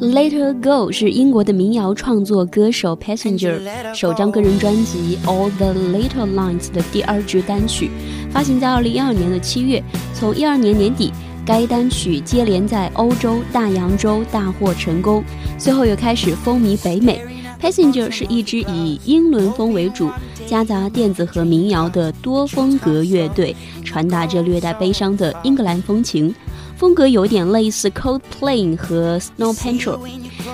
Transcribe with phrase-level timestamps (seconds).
[0.00, 3.60] Let Her Go 是英国的民谣创作歌手 Passenger
[3.92, 7.90] 首张个人专辑 All the Little Lines 的第二支单曲，
[8.30, 9.82] 发行在二零一二年的七月。
[10.14, 11.12] 从一二年年底，
[11.44, 15.24] 该单曲接连在欧洲、大洋洲大获成功，
[15.58, 17.20] 随后又开始风靡北美。
[17.60, 20.08] Passenger 是一支以英伦风为主，
[20.46, 26.32] 夹杂电子和民谣的多风格乐队，传达着略带悲伤的英格兰风情。
[26.78, 29.98] 风格有点类似 Coldplay 和 Snow Patrol。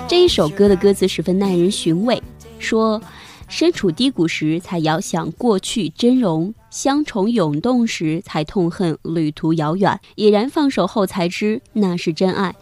[0.07, 2.19] 这一首歌的歌词十分耐人寻味，
[2.57, 2.99] 说
[3.47, 12.55] 身处低谷时才遥想过去真容，相重涌动时才痛恨旅途遥远，已然放手后才知那是真爱。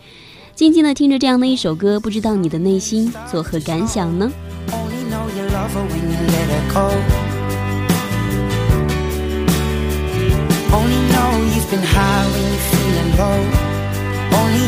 [0.53, 4.29] 静静的听着这样的一首歌，不知道你的内心作何感想呢
[13.15, 13.62] ？low.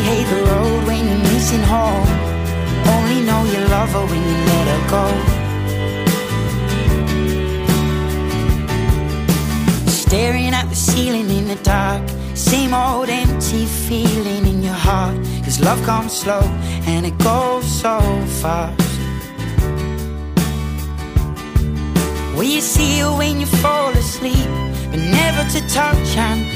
[0.06, 2.08] Hate the road when you're missing home.
[2.94, 5.04] Only know you love her when you let her go.
[9.90, 12.02] Staring at the ceiling in the dark.
[12.34, 15.16] Same old empty feeling in your heart.
[15.44, 16.44] Cause love comes slow
[16.86, 17.98] and it goes so
[18.40, 18.78] fast.
[22.36, 24.48] Will you see her when you fall asleep?
[24.90, 26.55] But never to touch and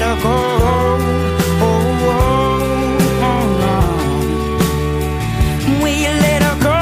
[0.00, 1.20] better go home.
[6.26, 6.80] Let her go?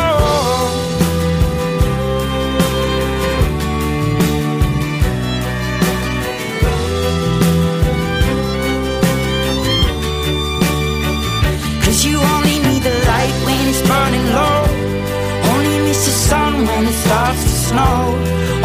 [11.85, 14.63] Cause you only need the light when it's burning low.
[15.53, 17.99] Only miss the sun when it starts to snow.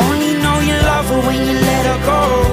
[0.06, 2.53] Only know you love her when you let her go.